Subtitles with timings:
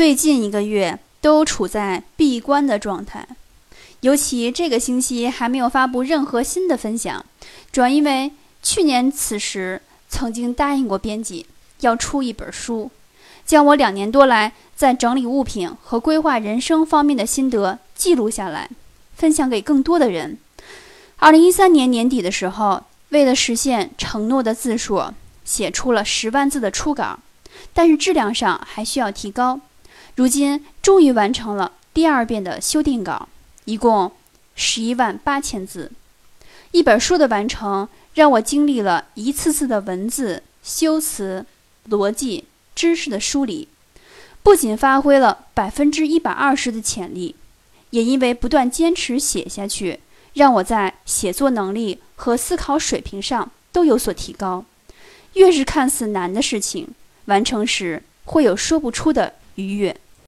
[0.00, 3.28] 最近一个月都处在闭关的状态，
[4.00, 7.22] 尤其这个星期还没有发布任何新的分享，
[7.70, 8.32] 主要因为
[8.62, 11.44] 去年此时曾经答应过编辑
[11.80, 12.90] 要出一本书，
[13.44, 18.70] 将我两年多来在整理物品和规划人生方面的心得记录下来，
[19.14, 20.38] 分享给更多的人。
[21.18, 25.12] 二零一三年年底的时候，为了实现承诺的字数，
[25.44, 27.18] 写出了十万字的初稿，
[27.74, 29.60] 但是质量上还需要提高。
[30.20, 33.26] 如今终于完成了第二遍的修订稿，
[33.64, 34.12] 一共
[34.54, 35.90] 十一万八千字。
[36.72, 41.46] 一本书的完成，让我经历了一次次的文字修辞、
[41.88, 43.68] 逻辑、知识的梳理，
[44.42, 47.34] 不仅发挥了百分之一百二十的潜力，
[47.88, 50.00] 也因为不断坚持写下去。
[50.34, 54.66] 让我在写作能力和思考水平上都有所提高。
[55.32, 56.88] 越是看似难的事情，
[57.24, 59.96] 完成时会有说不出的愉悦。